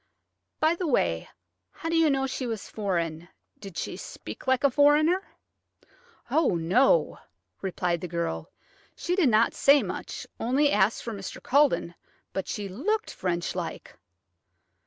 "By 0.59 0.73
the 0.73 0.87
way, 0.87 1.29
how 1.69 1.87
did 1.89 1.99
you 1.99 2.09
know 2.09 2.25
she 2.25 2.47
was 2.47 2.67
foreign. 2.67 3.29
Did 3.59 3.77
she 3.77 3.95
speak 3.97 4.47
like 4.47 4.63
a 4.63 4.71
foreigner?" 4.71 5.21
"Oh, 6.31 6.55
no," 6.55 7.19
replied 7.61 8.01
the 8.01 8.07
girl. 8.07 8.49
"She 8.95 9.15
did 9.15 9.29
not 9.29 9.53
say 9.53 9.83
much–only 9.83 10.71
asked 10.71 11.03
for 11.03 11.13
Mr. 11.13 11.39
Culledon–but 11.39 12.47
she 12.47 12.67
looked 12.67 13.13
French 13.13 13.53
like." 13.53 13.95